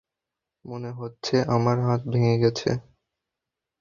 মনে 0.65 0.89
হচ্ছে 0.99 1.35
আমার 1.55 1.77
হাত 1.85 2.01
ভেঙে 2.11 2.35
গেছে। 2.43 2.69